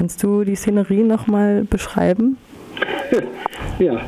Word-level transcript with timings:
Kannst 0.00 0.22
du 0.22 0.44
die 0.44 0.56
Szenerie 0.56 1.02
nochmal 1.02 1.64
beschreiben? 1.68 2.38
ja, 3.78 4.00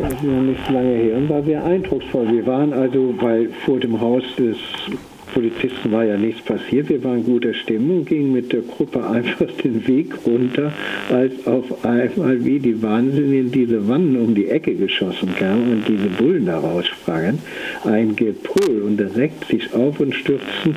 das 0.00 0.12
ist 0.14 0.22
ja 0.22 0.40
nicht 0.40 0.70
lange 0.70 0.94
her 0.94 1.16
und 1.18 1.28
war 1.28 1.42
sehr 1.42 1.62
eindrucksvoll. 1.62 2.32
Wir 2.32 2.46
waren 2.46 2.72
also, 2.72 3.14
weil 3.20 3.50
vor 3.66 3.78
dem 3.78 4.00
Haus 4.00 4.22
des 4.38 4.56
Polizisten 5.34 5.92
war 5.92 6.04
ja 6.04 6.16
nichts 6.16 6.40
passiert. 6.40 6.88
Wir 6.88 7.04
waren 7.04 7.18
in 7.18 7.26
guter 7.26 7.52
Stimmung, 7.52 8.06
gingen 8.06 8.32
mit 8.32 8.50
der 8.50 8.62
Gruppe 8.62 9.06
einfach 9.06 9.48
den 9.62 9.86
Weg 9.86 10.14
runter, 10.24 10.72
als 11.10 11.46
auf 11.46 11.84
einmal 11.84 12.42
wie 12.46 12.58
die 12.58 12.82
Wahnsinnigen 12.82 13.52
diese 13.52 13.86
Wannen 13.88 14.16
um 14.18 14.34
die 14.34 14.48
Ecke 14.48 14.74
geschossen 14.74 15.34
kamen 15.38 15.70
und 15.70 15.84
diese 15.86 16.08
Bullen 16.08 16.46
da 16.46 16.60
raussprangen. 16.60 17.40
Ein 17.84 18.16
Gebrüll 18.16 18.80
und 18.86 18.96
direkt 18.96 19.48
sich 19.48 19.74
auf 19.74 20.00
und 20.00 20.14
stürzten, 20.14 20.74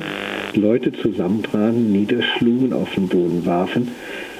Leute 0.56 0.92
zusammentraten, 0.92 1.92
niederschlugen, 1.92 2.72
auf 2.72 2.94
den 2.94 3.08
Boden 3.08 3.44
warfen. 3.46 3.88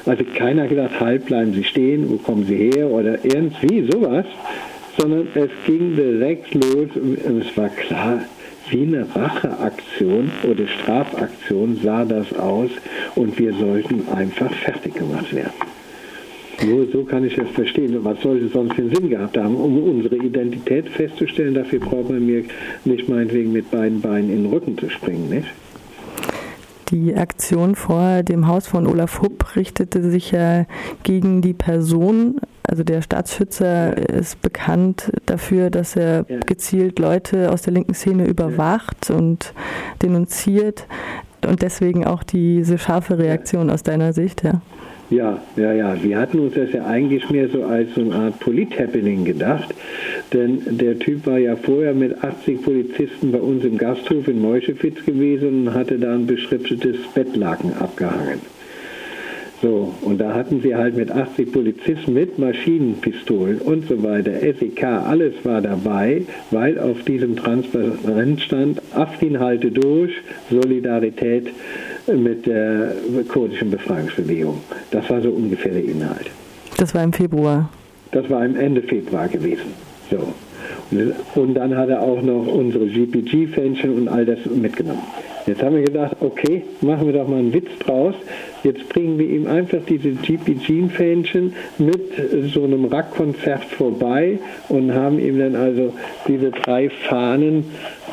Also 0.05 0.25
keiner 0.37 0.67
gedacht, 0.67 0.99
halt, 1.01 1.27
bleiben 1.27 1.53
Sie 1.53 1.65
stehen, 1.65 2.11
wo 2.11 2.17
kommen 2.17 2.45
Sie 2.47 2.57
her 2.57 2.89
oder 2.91 3.25
irgendwie 3.25 3.89
sowas, 3.91 4.27
sondern 4.99 5.29
es 5.35 5.51
ging 5.67 5.97
direkt 5.97 6.55
los 6.55 6.89
es 6.97 7.57
war 7.57 7.69
klar, 7.69 8.23
wie 8.71 8.83
eine 8.83 9.07
Racheaktion 9.15 10.31
oder 10.45 10.67
Strafaktion 10.67 11.81
sah 11.83 12.05
das 12.05 12.33
aus 12.35 12.71
und 13.15 13.39
wir 13.39 13.53
sollten 13.55 14.09
einfach 14.15 14.53
fertig 14.53 14.95
gemacht 14.95 15.35
werden. 15.35 15.53
Nur 16.65 16.87
so 16.93 17.03
kann 17.03 17.25
ich 17.25 17.35
das 17.35 17.49
verstehen. 17.51 17.97
Was 18.05 18.21
sollte 18.23 18.49
sonst 18.49 18.75
für 18.75 18.83
einen 18.83 18.95
Sinn 18.95 19.11
gehabt 19.11 19.37
haben? 19.37 19.57
Um 19.57 19.83
unsere 19.83 20.17
Identität 20.17 20.89
festzustellen, 20.91 21.55
dafür 21.55 21.81
braucht 21.81 22.11
man 22.11 22.25
mir 22.25 22.45
nicht 22.85 23.09
meinetwegen 23.09 23.53
mit 23.53 23.71
beiden 23.71 24.01
Beinen 24.01 24.31
in 24.31 24.45
den 24.45 24.53
Rücken 24.53 24.79
zu 24.79 24.89
springen, 24.89 25.29
nicht? 25.29 25.49
Die 26.93 27.17
Aktion 27.17 27.75
vor 27.75 28.23
dem 28.23 28.47
Haus 28.47 28.67
von 28.67 28.87
Olaf 28.87 29.23
Hupp 29.23 29.57
richtete 29.57 30.11
sich 30.11 30.31
ja 30.31 30.67
gegen 31.03 31.41
die 31.41 31.55
Person. 31.55 32.39
Also 32.65 32.85
der 32.85 33.01
Staatsschützer 33.01 33.97
ist 33.97 34.43
bekannt 34.43 35.11
dafür, 35.25 35.71
dass 35.71 35.97
er 35.97 36.25
gezielt 36.25 36.99
Leute 36.99 37.51
aus 37.51 37.63
der 37.63 37.73
linken 37.73 37.95
Szene 37.95 38.27
überwacht 38.27 39.11
und 39.11 39.55
denunziert. 40.03 40.87
Und 41.47 41.63
deswegen 41.63 42.07
auch 42.07 42.23
diese 42.23 42.77
scharfe 42.77 43.17
Reaktion 43.17 43.71
aus 43.71 43.83
deiner 43.83 44.13
Sicht, 44.13 44.45
ja. 44.45 44.61
Ja, 45.13 45.43
ja, 45.57 45.75
ja. 45.75 46.03
Wir 46.03 46.19
hatten 46.19 46.39
uns 46.39 46.55
das 46.55 46.73
ja 46.73 46.87
eigentlich 46.87 47.29
mehr 47.29 47.47
so 47.49 47.65
als 47.65 47.95
so 47.95 48.01
eine 48.01 48.15
Art 48.15 48.41
Polit-Happening 48.41 49.25
gedacht. 49.27 49.75
Denn 50.33 50.63
der 50.79 50.99
Typ 50.99 51.27
war 51.27 51.39
ja 51.39 51.55
vorher 51.55 51.93
mit 51.93 52.25
80 52.25 52.63
Polizisten 52.63 53.31
bei 53.31 53.39
uns 53.39 53.63
im 53.63 53.77
Gasthof 53.77 54.27
in 54.27 54.41
Meuschewitz 54.41 55.05
gewesen 55.05 55.69
und 55.69 55.75
hatte 55.75 55.99
da 55.99 56.15
ein 56.15 56.27
beschriftetes 56.27 56.97
Bettlaken 57.15 57.75
abgehangen. 57.79 58.41
So, 59.61 59.95
und 60.01 60.19
da 60.19 60.35
hatten 60.35 60.61
sie 60.63 60.75
halt 60.75 60.97
mit 60.97 61.11
80 61.11 61.53
Polizisten 61.53 62.15
mit 62.15 62.39
Maschinenpistolen 62.39 63.59
und 63.61 63.87
so 63.89 64.03
weiter, 64.03 64.33
SEK, 64.41 64.83
alles 64.83 65.35
war 65.45 65.61
dabei, 65.61 66.23
weil 66.51 66.81
auf 66.81 67.05
diesem 67.05 67.37
Transparenz 67.37 68.43
stand, 68.43 68.83
Afrin 68.93 69.39
halte 69.39 69.71
durch, 69.71 70.15
Solidarität 70.51 71.47
mit 72.07 72.47
der 72.47 72.93
kurdischen 73.29 73.71
Befreiungsbewegung. 73.71 74.61
Das 74.91 75.09
war 75.11 75.21
so 75.21 75.31
ungefähr 75.31 75.73
der 75.73 75.85
Inhalt. 75.85 76.31
Das 76.79 76.95
war 76.95 77.05
im 77.05 77.13
Februar. 77.13 77.71
Das 78.11 78.29
war 78.29 78.45
im 78.45 78.57
Ende 78.57 78.83
Februar 78.83 79.29
gewesen. 79.29 79.73
So. 80.11 80.35
Und 81.35 81.55
dann 81.55 81.77
hat 81.77 81.89
er 81.89 82.03
auch 82.03 82.21
noch 82.23 82.47
unsere 82.47 82.87
GPG-Fähnchen 82.87 83.95
und 83.95 84.09
all 84.09 84.27
das 84.27 84.39
mitgenommen. 84.47 85.03
Jetzt 85.47 85.63
haben 85.63 85.77
wir 85.77 85.83
gedacht, 85.83 86.17
okay, 86.21 86.63
machen 86.81 87.07
wir 87.07 87.15
doch 87.15 87.27
mal 87.27 87.39
einen 87.39 87.53
Witz 87.53 87.69
draus. 87.85 88.15
Jetzt 88.63 88.89
bringen 88.89 89.19
wir 89.19 89.29
ihm 89.29 89.47
einfach 89.49 89.81
diese 89.89 90.11
GP-Fähnchen 90.11 91.55
mit 91.79 92.01
so 92.55 92.63
einem 92.63 92.85
Rackkonzert 92.85 93.65
vorbei 93.65 94.39
und 94.69 94.95
haben 94.95 95.19
ihm 95.19 95.39
dann 95.39 95.57
also 95.57 95.93
diese 96.29 96.51
drei 96.51 96.91
Fahnen 97.09 97.65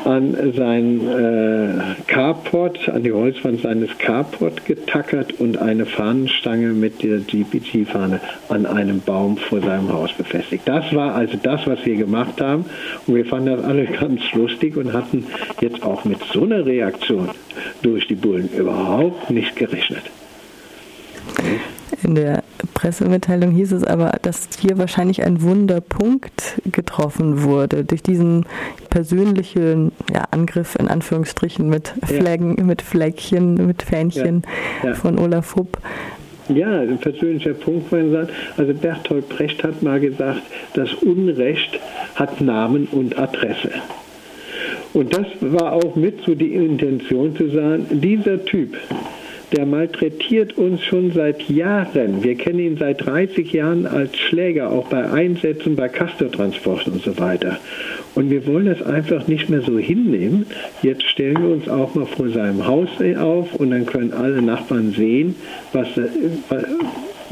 an 0.04 0.36
sein 0.56 1.00
äh, 1.08 2.02
Carport, 2.06 2.88
an 2.88 3.02
die 3.02 3.12
Holzwand 3.12 3.60
seines 3.60 3.96
Carport 3.98 4.64
getackert 4.64 5.38
und 5.38 5.58
eine 5.58 5.86
Fahnenstange 5.86 6.68
mit 6.68 7.02
der 7.02 7.18
GPG-Fahne 7.18 8.20
an 8.48 8.66
einem 8.66 9.00
Baum 9.00 9.36
vor 9.36 9.60
seinem 9.60 9.92
Haus 9.92 10.12
befestigt. 10.12 10.62
Das 10.66 10.94
war 10.94 11.14
also 11.14 11.36
das, 11.42 11.66
was 11.66 11.84
wir 11.84 11.96
gemacht 11.96 12.40
haben 12.40 12.64
und 13.06 13.14
wir 13.14 13.26
fanden 13.26 13.56
das 13.56 13.64
alle 13.64 13.84
ganz 14.00 14.20
lustig 14.32 14.76
und 14.76 14.92
hatten 14.92 15.26
jetzt 15.60 15.82
auch 15.82 16.04
mit 16.04 16.18
so 16.32 16.44
einer 16.44 16.64
Reaktion 16.64 17.19
durch 17.82 18.06
die 18.06 18.14
Bullen 18.14 18.48
überhaupt 18.50 19.30
nicht 19.30 19.56
gerechnet. 19.56 20.02
In 22.02 22.14
der 22.14 22.42
Pressemitteilung 22.74 23.50
hieß 23.50 23.72
es 23.72 23.84
aber, 23.84 24.12
dass 24.22 24.48
hier 24.58 24.78
wahrscheinlich 24.78 25.22
ein 25.22 25.42
Wunderpunkt 25.42 26.60
getroffen 26.72 27.42
wurde 27.42 27.84
durch 27.84 28.02
diesen 28.02 28.46
persönlichen 28.88 29.92
ja, 30.12 30.24
Angriff 30.30 30.76
in 30.76 30.88
Anführungsstrichen 30.88 31.68
mit 31.68 31.92
Flaggen, 32.04 32.56
ja. 32.56 32.64
mit 32.64 32.82
Fläggchen, 32.82 33.66
mit 33.66 33.82
Fähnchen 33.82 34.42
ja. 34.82 34.94
von 34.94 35.18
Olaf 35.18 35.56
Hupp. 35.56 35.78
Ja, 36.48 36.80
ein 36.80 36.98
persönlicher 36.98 37.54
Punkt, 37.54 37.92
wenn 37.92 38.10
man 38.10 38.26
sagt, 38.26 38.32
also 38.56 38.74
Bertolt 38.74 39.28
Brecht 39.28 39.62
hat 39.62 39.82
mal 39.82 40.00
gesagt, 40.00 40.42
das 40.74 40.92
Unrecht 40.94 41.78
hat 42.16 42.40
Namen 42.40 42.88
und 42.90 43.18
Adresse. 43.18 43.70
Und 44.92 45.16
das 45.16 45.26
war 45.40 45.72
auch 45.72 45.94
mit 45.96 46.24
so 46.26 46.34
die 46.34 46.52
Intention 46.54 47.36
zu 47.36 47.48
sagen, 47.50 47.86
dieser 47.90 48.44
Typ, 48.44 48.76
der 49.52 49.66
malträtiert 49.66 50.56
uns 50.56 50.82
schon 50.82 51.12
seit 51.12 51.48
Jahren. 51.48 52.22
Wir 52.22 52.36
kennen 52.36 52.60
ihn 52.60 52.76
seit 52.76 53.04
30 53.04 53.52
Jahren 53.52 53.86
als 53.86 54.16
Schläger, 54.16 54.70
auch 54.70 54.88
bei 54.88 55.10
Einsätzen, 55.10 55.74
bei 55.76 55.88
Castortransporten 55.88 56.92
und 56.94 57.02
so 57.02 57.18
weiter. 57.18 57.58
Und 58.14 58.30
wir 58.30 58.46
wollen 58.46 58.66
das 58.66 58.82
einfach 58.82 59.26
nicht 59.26 59.48
mehr 59.48 59.62
so 59.62 59.78
hinnehmen. 59.78 60.46
Jetzt 60.82 61.04
stellen 61.04 61.42
wir 61.42 61.50
uns 61.50 61.68
auch 61.68 61.94
mal 61.94 62.06
vor 62.06 62.28
seinem 62.28 62.66
Haus 62.66 62.88
auf 63.18 63.54
und 63.54 63.70
dann 63.70 63.86
können 63.86 64.12
alle 64.12 64.42
Nachbarn 64.42 64.92
sehen, 64.92 65.34
was, 65.72 65.88
was 66.48 66.64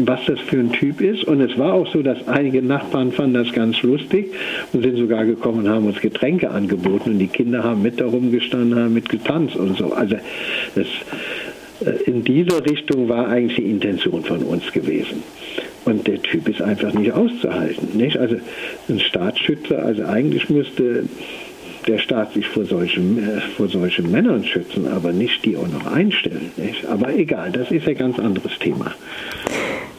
das 0.07 0.39
für 0.41 0.59
ein 0.59 0.73
Typ 0.73 1.01
ist. 1.01 1.25
Und 1.25 1.41
es 1.41 1.59
war 1.59 1.75
auch 1.75 1.93
so, 1.93 2.03
dass 2.03 2.27
einige 2.29 2.63
Nachbarn 2.63 3.13
fanden 3.13 3.35
das 3.35 3.53
ganz 3.53 3.83
lustig 3.83 4.33
und 4.73 4.83
sind 4.83 4.97
sogar 4.97 5.25
gekommen 5.25 5.61
und 5.61 5.69
haben 5.69 5.87
uns 5.87 6.01
Getränke 6.01 6.51
angeboten 6.51 7.13
und 7.13 7.19
die 7.19 7.27
Kinder 7.27 7.65
haben 7.65 7.83
mit 7.83 8.01
darum 8.01 8.31
gestanden, 8.31 8.79
haben 8.79 8.95
mit 8.95 9.09
getanzt 9.09 9.57
und 9.57 9.77
so. 9.77 9.93
Also 9.93 10.17
das 10.75 10.87
äh, 11.85 12.03
in 12.05 12.25
dieser 12.25 12.65
Richtung 12.65 13.09
war 13.09 13.29
eigentlich 13.29 13.57
die 13.57 13.71
Intention 13.71 14.23
von 14.23 14.43
uns 14.43 14.71
gewesen. 14.73 15.23
Und 15.85 16.07
der 16.07 16.21
Typ 16.23 16.49
ist 16.49 16.61
einfach 16.61 16.93
nicht 16.93 17.13
auszuhalten. 17.13 17.97
Nicht? 17.97 18.19
Also 18.19 18.37
ein 18.89 19.01
Staatsschützer, 19.01 19.83
also 19.85 20.05
eigentlich 20.05 20.51
müsste 20.51 21.05
der 21.87 21.99
Staat 21.99 22.35
sich 22.35 22.47
vor 22.47 22.65
solchen, 22.67 23.19
äh, 23.19 23.41
vor 23.57 23.69
solchen 23.69 24.11
Männern 24.11 24.45
schützen, 24.45 24.87
aber 24.89 25.13
nicht 25.13 25.45
die 25.45 25.57
auch 25.57 25.69
noch 25.69 25.87
einstellen. 25.87 26.51
Nicht? 26.57 26.87
Aber 26.87 27.15
egal, 27.15 27.51
das 27.53 27.71
ist 27.71 27.89
ein 27.89 27.97
ganz 27.97 28.19
anderes 28.19 28.59
Thema. 28.59 28.95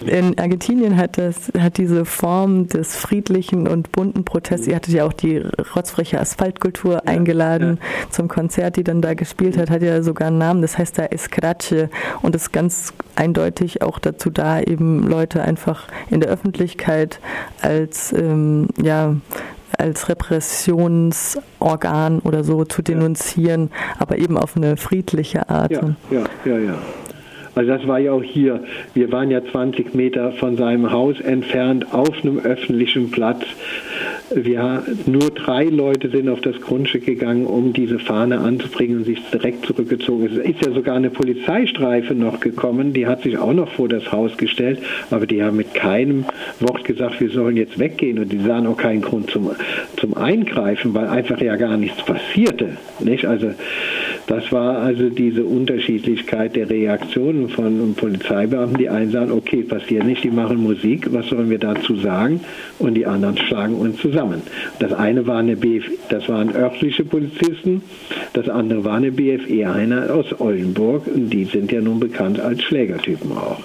In 0.06 0.38
Argentinien 0.40 0.98
hat, 0.98 1.18
das, 1.18 1.52
hat 1.58 1.78
diese 1.78 2.06
Form 2.06 2.68
des 2.68 2.96
friedlichen 2.96 3.68
und 3.68 3.92
bunten 3.92 4.24
Protests, 4.24 4.68
ihr 4.68 4.76
hattet 4.76 4.94
ja 4.94 5.06
auch 5.06 5.14
die 5.14 5.44
rotzfreche 5.76 6.20
Asphaltkultur 6.20 6.94
ja, 6.94 7.04
eingeladen 7.04 7.80
ja. 7.82 8.10
zum 8.10 8.28
Konzert, 8.28 8.78
die 8.78 8.84
dann 8.84 9.02
da 9.02 9.14
gespielt 9.14 9.58
hat, 9.58 9.70
hat 9.70 9.82
ja 9.82 10.02
sogar 10.02 10.30
einen 10.30 10.38
Namen, 10.38 10.62
das 10.62 10.78
heißt 10.78 10.98
da 10.98 11.06
Escrache 11.06 11.90
und 12.22 12.36
ist 12.36 12.54
ganz 12.54 12.94
eindeutig 13.16 13.82
auch 13.82 14.00
dazu 14.00 14.30
da, 14.30 14.62
eben 14.62 15.08
Leute 15.08 15.42
einfach 15.42 15.88
in 16.10 16.22
der 16.22 16.30
Öffentlichkeit 16.30 17.20
als, 17.62 18.14
ähm, 18.14 18.68
ja, 18.82 19.16
als 19.78 20.10
Repressionsorgan 20.10 22.20
oder 22.20 22.44
so 22.44 22.66
zu 22.66 22.82
denunzieren, 22.82 23.70
ja. 23.72 23.96
aber 24.00 24.18
eben 24.18 24.38
auf 24.38 24.56
eine 24.56 24.78
friedliche 24.78 25.50
Art. 25.50 25.72
Ja, 25.72 25.96
ja, 26.10 26.24
ja, 26.46 26.58
ja. 26.58 26.76
Also 27.56 27.72
das 27.72 27.88
war 27.88 28.00
ja 28.00 28.12
auch 28.12 28.24
hier. 28.24 28.64
Wir 28.94 29.12
waren 29.12 29.32
ja 29.32 29.44
20 29.44 29.94
Meter 29.96 30.32
von 30.34 30.58
seinem 30.58 30.92
Haus 30.92 31.20
entfernt 31.20 31.94
auf 31.94 32.24
einem 32.24 32.40
öffentlichen 32.40 33.12
Platz. 33.12 33.44
Wir, 34.34 34.84
nur 35.08 35.32
drei 35.32 35.64
Leute 35.64 36.10
sind 36.10 36.30
auf 36.30 36.42
das 36.42 36.62
Grundstück 36.62 37.06
gegangen, 37.06 37.48
um 37.48 37.74
diese 37.74 37.98
Fahne 37.98 38.40
anzubringen 38.40 39.00
und 39.00 39.06
sich 39.06 39.20
direkt 39.32 39.66
zurückgezogen. 39.66 40.30
Es 40.32 40.38
ist 40.38 40.66
ja 40.66 40.72
sogar 40.72 40.96
eine 40.96 41.10
Polizeistreife 41.10 42.14
noch 42.14 42.40
gekommen, 42.40 42.94
die 42.94 43.08
hat 43.08 43.24
sich 43.24 43.38
auch 43.40 43.54
noch 43.54 43.72
vor 43.72 43.90
das 43.90 44.12
Haus 44.12 44.38
gestellt, 44.38 44.80
aber 45.10 45.26
die 45.26 45.44
haben 45.44 45.58
mit 45.58 45.74
keinem 45.74 46.26
Wort 46.60 46.84
gesagt, 46.84 47.20
wir 47.20 47.32
sollen 47.32 47.58
jetzt 47.58 47.80
weggehen 47.80 48.20
und 48.20 48.32
die 48.32 48.40
sahen 48.40 48.68
auch 48.68 48.78
keinen 48.78 49.02
Grund 49.02 49.32
zum, 49.32 49.50
zum 49.98 50.16
Eingreifen, 50.16 50.94
weil 50.94 51.08
einfach 51.08 51.42
ja 51.42 51.56
gar 51.56 51.78
nichts 51.78 52.04
passierte. 52.04 52.78
Nicht? 53.00 53.26
Also 53.26 53.52
das 54.30 54.52
war 54.52 54.78
also 54.78 55.10
diese 55.10 55.44
Unterschiedlichkeit 55.44 56.56
der 56.56 56.70
Reaktionen 56.70 57.50
von 57.50 57.96
Polizeibeamten. 57.96 58.78
Die 58.78 58.88
einen 58.88 59.10
sagen, 59.10 59.32
okay, 59.32 59.64
passiert 59.64 60.06
nicht, 60.06 60.24
die 60.24 60.30
machen 60.30 60.58
Musik, 60.58 61.12
was 61.12 61.28
sollen 61.30 61.50
wir 61.50 61.58
dazu 61.58 61.96
sagen? 61.96 62.40
Und 62.78 62.94
die 62.94 63.08
anderen 63.08 63.38
schlagen 63.38 63.74
uns 63.74 63.98
zusammen. 64.00 64.44
Das 64.78 64.94
eine 64.94 65.26
war 65.26 65.40
eine 65.40 65.56
BF, 65.56 65.86
das 66.10 66.30
waren 66.30 66.56
örtliche 66.56 67.06
Polizisten, 67.06 67.82
das 68.34 68.48
andere 68.48 68.84
war 68.84 68.98
eine 68.98 69.12
BFE, 69.12 69.68
einer 69.68 70.14
aus 70.14 70.40
Oldenburg, 70.40 71.08
und 71.08 71.32
die 71.32 71.46
sind 71.46 71.72
ja 71.72 71.82
nun 71.82 72.00
bekannt 72.00 72.40
als 72.40 72.62
Schlägertypen 72.62 73.32
auch. 73.32 73.64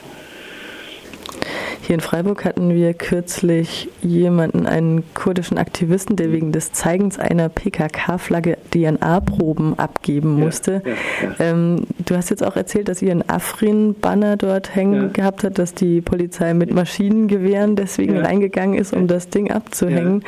Hier 1.87 1.95
in 1.95 2.01
Freiburg 2.01 2.47
hatten 2.47 2.73
wir 2.73 2.95
kürzlich 2.95 3.91
jemanden, 4.01 4.67
einen 4.67 5.05
kurdischen 5.13 5.59
Aktivisten, 5.59 6.17
der 6.17 6.33
wegen 6.33 6.51
des 6.51 6.73
Zeigens 6.73 7.19
einer 7.19 7.51
PKK-Flagge 7.51 8.57
DNA-Proben 8.71 9.79
abgeben 9.79 10.33
musste. 10.33 10.81
Ja, 10.83 10.91
ja, 10.91 10.97
ja. 11.29 11.35
Ähm, 11.41 11.87
du 12.07 12.17
hast 12.17 12.31
jetzt 12.31 12.43
auch 12.43 12.57
erzählt, 12.57 12.89
dass 12.89 13.03
ihr 13.03 13.11
einen 13.11 13.29
Afrin-Banner 13.29 14.39
dort 14.39 14.75
hängen 14.75 15.13
gehabt 15.13 15.45
hat, 15.45 15.59
dass 15.59 15.75
die 15.75 16.01
Polizei 16.01 16.55
mit 16.55 16.73
Maschinengewehren 16.73 17.77
deswegen 17.77 18.17
reingegangen 18.17 18.79
ist, 18.79 18.95
um 18.95 19.07
das 19.07 19.29
Ding 19.29 19.51
abzuhängen. 19.51 20.25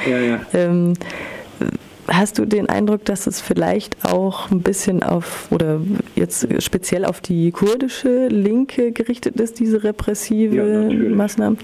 Ähm, 0.53 0.93
Hast 2.09 2.39
du 2.39 2.45
den 2.45 2.69
Eindruck, 2.69 3.05
dass 3.05 3.27
es 3.27 3.41
vielleicht 3.41 4.05
auch 4.05 4.51
ein 4.51 4.61
bisschen 4.61 5.03
auf 5.03 5.49
oder 5.51 5.81
jetzt 6.15 6.47
speziell 6.63 7.05
auf 7.05 7.21
die 7.21 7.51
kurdische 7.51 8.29
Linke 8.29 8.93
gerichtet 8.93 9.41
ist, 9.41 9.59
diese 9.59 9.83
repressive 9.83 10.57
ja, 10.57 11.09
Maßnahmen? 11.15 11.59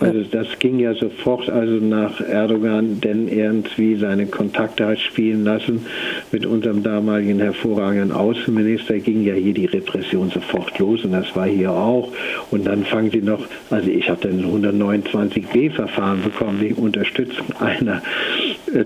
Also 0.00 0.22
das 0.30 0.58
ging 0.58 0.80
ja 0.80 0.92
sofort 0.94 1.48
also 1.48 1.74
nach 1.74 2.20
Erdogan, 2.20 3.00
denn 3.00 3.28
irgendwie 3.28 3.96
seine 3.96 4.26
Kontakte 4.26 4.86
hat 4.86 4.98
spielen 4.98 5.44
lassen 5.44 5.86
mit 6.32 6.44
unserem 6.44 6.82
damaligen 6.82 7.38
hervorragenden 7.38 8.12
Außenminister, 8.12 8.98
ging 8.98 9.22
ja 9.22 9.34
hier 9.34 9.54
die 9.54 9.66
Repression 9.66 10.30
sofort 10.30 10.78
los 10.78 11.04
und 11.04 11.12
das 11.12 11.34
war 11.36 11.46
hier 11.46 11.70
auch. 11.70 12.12
Und 12.50 12.66
dann 12.66 12.84
fangen 12.84 13.10
sie 13.12 13.22
noch, 13.22 13.46
also 13.70 13.88
ich 13.88 14.10
habe 14.10 14.28
dann 14.28 14.44
129b-Verfahren 14.44 16.22
bekommen 16.22 16.60
wegen 16.60 16.74
Unterstützung 16.74 17.46
einer 17.60 18.02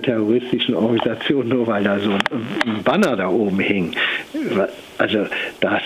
terroristischen 0.02 0.74
Organisation, 0.74 1.48
nur 1.48 1.66
weil 1.66 1.84
da 1.84 1.98
so 1.98 2.10
ein 2.10 2.82
Banner 2.84 3.16
da 3.16 3.28
oben 3.28 3.60
hing. 3.60 3.94
Also 4.98 5.26
das 5.60 5.82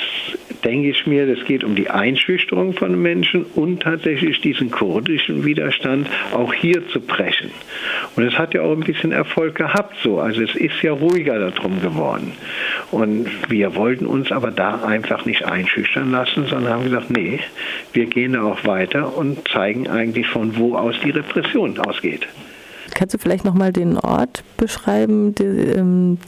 denke 0.64 0.90
ich 0.90 1.06
mir, 1.06 1.28
es 1.28 1.44
geht 1.44 1.64
um 1.64 1.74
die 1.74 1.90
Einschüchterung 1.90 2.72
von 2.72 3.00
Menschen 3.00 3.44
und 3.54 3.82
tatsächlich 3.82 4.40
diesen 4.40 4.70
kurdischen 4.70 5.44
Widerstand 5.44 6.06
auch 6.32 6.54
hier 6.54 6.88
zu 6.88 7.00
brechen. 7.00 7.50
Und 8.16 8.24
es 8.24 8.38
hat 8.38 8.54
ja 8.54 8.62
auch 8.62 8.72
ein 8.72 8.80
bisschen 8.80 9.12
Erfolg 9.12 9.54
gehabt 9.56 9.96
so. 10.02 10.20
Also 10.20 10.42
es 10.42 10.54
ist 10.54 10.82
ja 10.82 10.92
ruhiger 10.92 11.50
darum 11.50 11.80
geworden. 11.82 12.32
Und 12.90 13.28
wir 13.50 13.74
wollten 13.74 14.06
uns 14.06 14.32
aber 14.32 14.50
da 14.50 14.82
einfach 14.84 15.24
nicht 15.26 15.44
einschüchtern 15.44 16.10
lassen, 16.10 16.46
sondern 16.46 16.72
haben 16.72 16.84
gesagt, 16.84 17.10
nee, 17.10 17.40
wir 17.92 18.06
gehen 18.06 18.32
da 18.32 18.42
auch 18.42 18.64
weiter 18.64 19.16
und 19.16 19.48
zeigen 19.48 19.88
eigentlich 19.88 20.28
von 20.28 20.56
wo 20.56 20.76
aus 20.76 20.94
die 21.04 21.10
Repression 21.10 21.78
ausgeht. 21.78 22.26
Kannst 22.94 23.14
du 23.14 23.18
vielleicht 23.18 23.44
nochmal 23.44 23.72
den 23.72 23.98
Ort 23.98 24.44
beschreiben, 24.56 25.34
die, 25.34 25.44
ähm, 25.44 26.18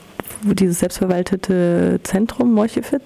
dieses 0.42 0.80
selbstverwaltete 0.80 2.00
Zentrum? 2.02 2.52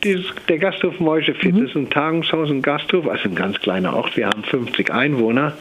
Dieses, 0.05 0.27
der 0.49 0.59
Gasthof 0.59 1.01
Meuchefitz 1.01 1.55
mhm. 1.55 1.67
ist 1.67 1.75
ein 1.75 1.91
Tagungshaus, 1.91 2.51
ein 2.51 2.63
Gasthof, 2.63 3.09
also 3.09 3.29
ein 3.29 3.35
ganz 3.35 3.59
kleiner 3.61 3.95
Ort. 3.95 4.17
Wir 4.17 4.29
haben 4.29 4.45
50 4.45 4.93
Einwohner. 4.93 5.55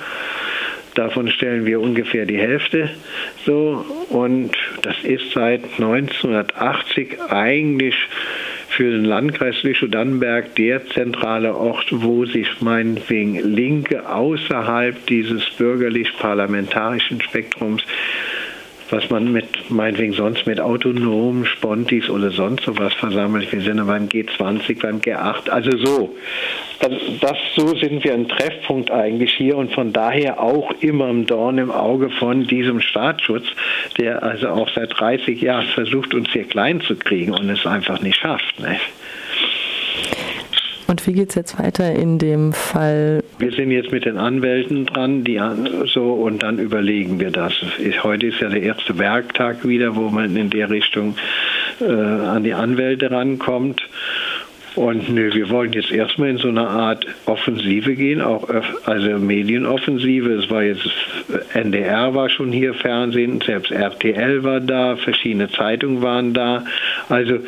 Davon 0.97 1.29
stellen 1.29 1.65
wir 1.67 1.79
ungefähr 1.79 2.25
die 2.25 2.39
Hälfte 2.39 2.89
so 3.45 3.85
und 4.09 4.51
das 4.81 4.95
ist 5.03 5.31
seit 5.31 5.63
1980 5.77 7.21
eigentlich 7.29 7.93
für 8.77 8.91
den 8.91 9.05
Landkreis 9.05 9.63
Lüchow-Dannenberg 9.63 10.53
der 10.53 10.85
zentrale 10.85 11.55
Ort, 11.55 11.87
wo 11.89 12.25
sich 12.25 12.61
meinetwegen 12.61 13.33
Linke 13.55 14.07
außerhalb 14.07 15.03
dieses 15.07 15.49
bürgerlich-parlamentarischen 15.57 17.19
Spektrums 17.19 17.81
was 18.89 19.09
man 19.09 19.31
mit, 19.31 19.69
meinetwegen 19.69 20.13
sonst 20.13 20.47
mit 20.47 20.59
autonomen 20.59 21.45
Spontis 21.45 22.09
oder 22.09 22.31
sonst 22.31 22.63
sowas 22.65 22.93
versammelt. 22.93 23.51
Wir 23.51 23.61
sind 23.61 23.85
beim 23.85 24.07
G20, 24.07 24.81
beim 24.81 24.99
G8, 24.99 25.49
also 25.49 25.77
so. 25.77 26.15
Das, 26.79 27.37
so 27.55 27.75
sind 27.75 28.03
wir 28.03 28.13
ein 28.13 28.27
Treffpunkt 28.27 28.91
eigentlich 28.91 29.33
hier 29.33 29.57
und 29.57 29.73
von 29.73 29.93
daher 29.93 30.39
auch 30.39 30.71
immer 30.81 31.07
ein 31.07 31.25
Dorn 31.25 31.57
im 31.57 31.71
Auge 31.71 32.09
von 32.09 32.45
diesem 32.45 32.81
Staatsschutz, 32.81 33.45
der 33.97 34.21
also 34.21 34.49
auch 34.49 34.69
seit 34.69 34.97
30 34.97 35.41
Jahren 35.41 35.65
versucht, 35.67 36.13
uns 36.13 36.29
hier 36.31 36.43
klein 36.43 36.81
zu 36.81 36.95
kriegen 36.95 37.33
und 37.33 37.49
es 37.49 37.65
einfach 37.65 38.01
nicht 38.01 38.19
schafft. 38.19 38.59
Nicht? 38.59 38.81
Und 40.97 41.05
wie 41.05 41.13
geht 41.13 41.29
es 41.29 41.35
jetzt 41.35 41.59
weiter 41.59 41.93
in 41.93 42.17
dem 42.17 42.53
Fall? 42.53 43.23
Wir 43.37 43.51
sind 43.51 43.69
jetzt 43.69 43.91
mit 43.91 44.05
den 44.05 44.17
Anwälten 44.17 44.87
dran, 44.87 45.23
die 45.23 45.39
so 45.85 46.13
und 46.13 46.41
dann 46.41 46.57
überlegen 46.57 47.19
wir 47.19 47.29
das. 47.29 47.53
Heute 48.01 48.25
ist 48.25 48.39
ja 48.39 48.49
der 48.49 48.63
erste 48.63 48.97
Werktag 48.97 49.67
wieder, 49.67 49.95
wo 49.95 50.09
man 50.09 50.35
in 50.35 50.49
der 50.49 50.71
Richtung 50.71 51.15
äh, 51.79 51.85
an 51.85 52.43
die 52.43 52.55
Anwälte 52.55 53.11
rankommt. 53.11 53.87
Und 54.77 55.09
nö, 55.09 55.33
wir 55.33 55.49
wollen 55.49 55.73
jetzt 55.73 55.91
erstmal 55.91 56.29
in 56.29 56.37
so 56.37 56.49
eine 56.49 56.67
Art 56.67 57.03
Offensive 57.25 57.95
gehen, 57.95 58.21
auch 58.21 58.47
also 58.85 59.17
Medienoffensive. 59.17 60.33
Es 60.33 60.51
war 60.51 60.61
jetzt 60.61 60.87
NDR 61.55 62.13
war 62.13 62.29
schon 62.29 62.51
hier 62.51 62.75
Fernsehen, 62.75 63.41
selbst 63.41 63.71
RTL 63.71 64.43
war 64.43 64.59
da, 64.59 64.95
verschiedene 64.95 65.49
Zeitungen 65.49 66.03
waren 66.03 66.35
da. 66.35 66.63
Also 67.09 67.39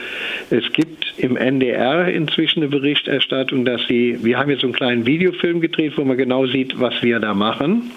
es 0.49 0.73
gibt 0.73 1.13
im 1.17 1.37
NDR 1.37 2.07
inzwischen 2.07 2.63
eine 2.63 2.69
Berichterstattung, 2.69 3.63
dass 3.63 3.85
sie, 3.87 4.17
wir 4.23 4.39
haben 4.39 4.49
jetzt 4.49 4.61
so 4.61 4.67
einen 4.67 4.73
kleinen 4.73 5.05
Videofilm 5.05 5.61
gedreht, 5.61 5.93
wo 5.97 6.03
man 6.05 6.17
genau 6.17 6.47
sieht, 6.47 6.79
was 6.79 7.03
wir 7.03 7.19
da 7.19 7.35
machen. 7.35 7.91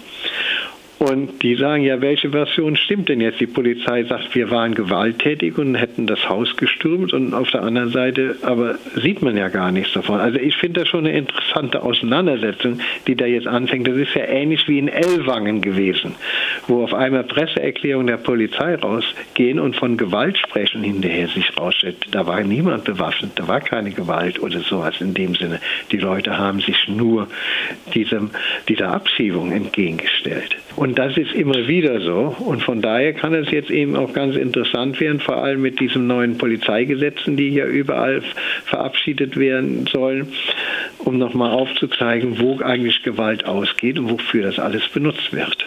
Und 1.03 1.43
die 1.43 1.55
sagen, 1.55 1.83
ja, 1.83 1.99
welche 1.99 2.29
Version 2.29 2.77
stimmt 2.77 3.09
denn 3.09 3.19
jetzt? 3.19 3.41
Die 3.41 3.45
Polizei 3.45 4.05
sagt, 4.05 4.33
wir 4.35 4.49
waren 4.51 4.73
gewalttätig 4.73 5.57
und 5.57 5.75
hätten 5.75 6.07
das 6.07 6.29
Haus 6.29 6.55
gestürmt 6.55 7.11
und 7.11 7.33
auf 7.33 7.51
der 7.51 7.61
anderen 7.63 7.89
Seite, 7.89 8.37
aber 8.41 8.75
sieht 8.95 9.21
man 9.21 9.35
ja 9.35 9.49
gar 9.49 9.73
nichts 9.73 9.91
davon. 9.91 10.21
Also 10.21 10.39
ich 10.39 10.55
finde 10.55 10.79
das 10.79 10.87
schon 10.87 11.05
eine 11.05 11.17
interessante 11.17 11.83
Auseinandersetzung, 11.83 12.79
die 13.05 13.17
da 13.17 13.25
jetzt 13.25 13.47
anfängt. 13.47 13.85
Das 13.85 13.97
ist 13.97 14.15
ja 14.15 14.23
ähnlich 14.23 14.65
wie 14.69 14.79
in 14.79 14.87
Ellwangen 14.87 15.59
gewesen, 15.59 16.15
wo 16.67 16.85
auf 16.85 16.93
einmal 16.93 17.25
Presseerklärungen 17.25 18.07
der 18.07 18.15
Polizei 18.15 18.75
rausgehen 18.75 19.59
und 19.59 19.75
von 19.75 19.97
Gewalt 19.97 20.37
sprechen 20.37 20.83
hinterher 20.83 21.27
sich 21.27 21.57
rausstellt. 21.57 21.97
Da 22.11 22.27
war 22.27 22.41
niemand 22.43 22.85
bewaffnet, 22.85 23.31
da 23.35 23.45
war 23.49 23.59
keine 23.59 23.91
Gewalt 23.91 24.41
oder 24.41 24.61
sowas 24.61 25.01
in 25.01 25.13
dem 25.13 25.35
Sinne. 25.35 25.59
Die 25.91 25.97
Leute 25.97 26.37
haben 26.37 26.61
sich 26.61 26.87
nur 26.87 27.27
diesem, 27.93 28.29
dieser 28.69 28.93
Abschiebung 28.93 29.51
entgegengestellt. 29.51 30.55
Und 30.77 30.92
das 30.97 31.17
ist 31.17 31.33
immer 31.33 31.67
wieder 31.67 32.01
so. 32.01 32.35
Und 32.39 32.63
von 32.63 32.81
daher 32.81 33.13
kann 33.13 33.33
es 33.33 33.51
jetzt 33.51 33.69
eben 33.69 33.95
auch 33.95 34.13
ganz 34.13 34.35
interessant 34.35 34.99
werden, 34.99 35.19
vor 35.19 35.37
allem 35.37 35.61
mit 35.61 35.79
diesen 35.79 36.07
neuen 36.07 36.37
Polizeigesetzen, 36.37 37.37
die 37.37 37.49
hier 37.49 37.65
überall 37.65 38.21
verabschiedet 38.65 39.37
werden 39.37 39.87
sollen, 39.91 40.27
um 40.99 41.17
nochmal 41.17 41.51
aufzuzeigen, 41.51 42.39
wo 42.39 42.59
eigentlich 42.61 43.03
Gewalt 43.03 43.45
ausgeht 43.45 43.99
und 43.99 44.09
wofür 44.09 44.43
das 44.43 44.59
alles 44.59 44.87
benutzt 44.89 45.33
wird. 45.33 45.65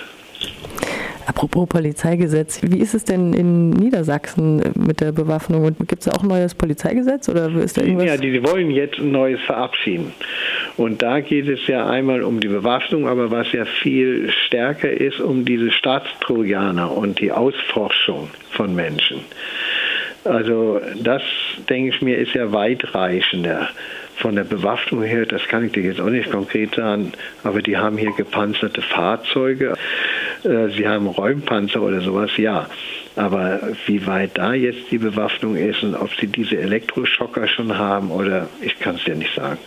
Apropos 1.27 1.69
Polizeigesetz, 1.69 2.61
wie 2.63 2.79
ist 2.79 2.95
es 2.95 3.05
denn 3.05 3.33
in 3.33 3.71
Niedersachsen 3.71 4.63
mit 4.77 5.01
der 5.01 5.11
Bewaffnung? 5.11 5.65
Und 5.65 5.77
gibt 5.89 6.01
es 6.01 6.05
da 6.05 6.13
auch 6.13 6.23
ein 6.23 6.29
neues 6.29 6.55
Polizeigesetz 6.55 7.29
oder 7.29 7.51
ist 7.57 7.77
da 7.77 7.83
irgendwas? 7.83 8.07
Ja, 8.07 8.17
die 8.17 8.43
wollen 8.45 8.71
jetzt 8.71 8.99
ein 8.99 9.11
neues 9.11 9.41
verabschieden. 9.41 10.13
Und 10.77 11.01
da 11.01 11.21
geht 11.21 11.49
es 11.49 11.67
ja 11.67 11.89
einmal 11.89 12.23
um 12.23 12.41
die 12.41 12.49
Bewaffnung, 12.49 13.09
aber 13.09 13.31
was 13.31 13.51
ja 13.53 13.65
viel 13.65 14.31
stärker 14.47 14.91
ist, 14.91 15.21
um 15.21 15.45
diese 15.45 15.71
Staatstrojaner 15.71 16.95
und 16.95 17.21
die 17.21 17.33
Ausforschung 17.33 18.29
von 18.51 18.75
Menschen. 18.75 19.21
Also 20.25 20.81
das, 21.03 21.23
denke 21.69 21.91
ich 21.91 22.03
mir, 22.03 22.19
ist 22.19 22.35
ja 22.35 22.53
weitreichender 22.53 23.69
von 24.17 24.35
der 24.35 24.45
Bewaffnung 24.45 25.03
her, 25.03 25.25
das 25.27 25.47
kann 25.47 25.65
ich 25.65 25.73
dir 25.73 25.83
jetzt 25.83 26.01
auch 26.01 26.11
nicht 26.11 26.31
konkret 26.31 26.75
sagen, 26.75 27.13
aber 27.45 27.63
die 27.63 27.77
haben 27.77 27.97
hier 27.97 28.13
gepanzerte 28.13 28.83
Fahrzeuge, 28.83 29.75
äh, 30.43 30.69
sie 30.71 30.89
haben 30.89 31.07
Räumpanzer 31.07 31.83
oder 31.83 32.01
sowas, 32.01 32.31
ja. 32.37 32.67
Aber 33.15 33.61
wie 33.87 34.07
weit 34.07 34.37
da 34.37 34.53
jetzt 34.53 34.91
die 34.91 34.99
Bewaffnung 34.99 35.57
ist 35.57 35.83
und 35.83 35.95
ob 35.95 36.11
sie 36.19 36.27
diese 36.27 36.59
Elektroschocker 36.59 37.47
schon 37.47 37.79
haben 37.79 38.11
oder 38.11 38.49
ich 38.61 38.79
kann 38.79 38.97
es 38.97 39.05
dir 39.05 39.15
nicht 39.15 39.35
sagen. 39.35 39.59